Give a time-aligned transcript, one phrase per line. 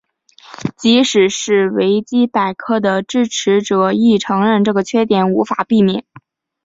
[0.77, 6.03] 即使是维基百科的支持者亦承认这个缺点无法避免。